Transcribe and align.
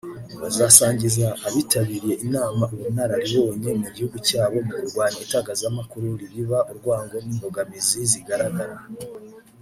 bazasangiza 0.41 1.27
abitabiriye 1.47 2.15
inama 2.25 2.63
ubunararibonye 2.75 3.71
mu 3.81 3.87
gihugu 3.95 4.17
cyabo 4.27 4.55
bwo 4.65 4.73
kurwanya 4.79 5.19
itangazamakuru 5.25 6.05
ribiba 6.21 6.59
urwango 6.71 7.15
n’imbogamizi 7.25 7.99
zigaragara 8.11 8.77